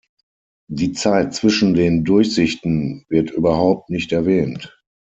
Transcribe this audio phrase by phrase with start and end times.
[0.67, 4.73] Die Zeit zwischen den Durchsichten wird überhaupt nicht erwähnt.